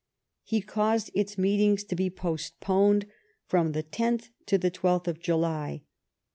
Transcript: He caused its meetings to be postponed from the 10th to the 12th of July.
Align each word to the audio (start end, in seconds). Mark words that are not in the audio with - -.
He 0.41 0.61
caused 0.61 1.11
its 1.13 1.37
meetings 1.37 1.83
to 1.83 1.95
be 1.95 2.09
postponed 2.09 3.05
from 3.45 3.73
the 3.73 3.83
10th 3.83 4.29
to 4.47 4.57
the 4.57 4.71
12th 4.71 5.05
of 5.07 5.19
July. 5.19 5.83